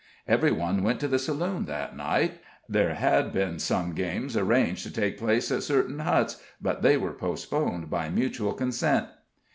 Every 0.27 0.51
one 0.51 0.81
went 0.81 0.99
to 1.01 1.07
the 1.07 1.19
saloon 1.19 1.65
that 1.65 1.95
night 1.95 2.39
there 2.67 2.95
had 2.95 3.31
been 3.31 3.59
some 3.59 3.93
games 3.93 4.35
arranged 4.35 4.81
to 4.85 4.89
take 4.91 5.19
place 5.19 5.51
at 5.51 5.61
certain 5.61 5.99
huts, 5.99 6.41
but 6.59 6.81
they 6.81 6.97
were 6.97 7.13
postponed 7.13 7.91
by 7.91 8.09
mutual 8.09 8.53
consent. 8.53 9.09